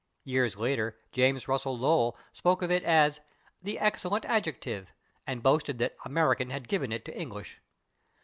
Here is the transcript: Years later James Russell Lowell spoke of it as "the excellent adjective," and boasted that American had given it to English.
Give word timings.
Years 0.23 0.57
later 0.57 0.97
James 1.11 1.47
Russell 1.47 1.77
Lowell 1.77 2.17
spoke 2.33 2.63
of 2.63 2.71
it 2.71 2.83
as 2.83 3.19
"the 3.61 3.77
excellent 3.77 4.25
adjective," 4.25 4.91
and 5.27 5.43
boasted 5.43 5.77
that 5.77 5.95
American 6.03 6.49
had 6.49 6.67
given 6.67 6.91
it 6.91 7.05
to 7.05 7.15
English. 7.15 7.61